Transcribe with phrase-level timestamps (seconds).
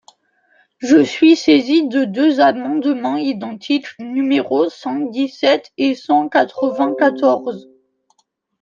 [0.79, 7.69] Je suis saisi de deux amendements identiques, numéros cent dix-sept et cent quatre-vingt-quatorze.